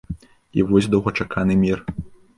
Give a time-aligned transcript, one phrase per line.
[0.61, 1.79] І вось доўгачаканы мір.